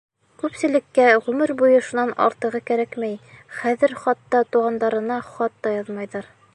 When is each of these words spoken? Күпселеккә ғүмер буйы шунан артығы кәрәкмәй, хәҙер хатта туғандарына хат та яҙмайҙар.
Күпселеккә 0.43 1.03
ғүмер 1.27 1.53
буйы 1.59 1.83
шунан 1.89 2.15
артығы 2.27 2.63
кәрәкмәй, 2.71 3.21
хәҙер 3.61 3.97
хатта 4.07 4.45
туғандарына 4.57 5.23
хат 5.33 5.59
та 5.67 5.77
яҙмайҙар. 5.81 6.31